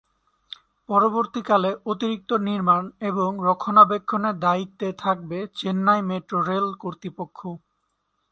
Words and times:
পরবর্তীকালে 0.89 1.69
অতিরিক্ত 1.85 2.31
নির্মাণ 2.47 2.83
এবং 3.09 3.29
রক্ষণাবেক্ষণের 3.47 4.35
দায়িত্বে 4.45 4.87
থাকবে 5.03 5.37
চেন্নাই 5.59 6.01
মেট্রো 6.09 6.37
রেল 6.41 6.67
কর্তৃপক্ষ। 6.83 7.39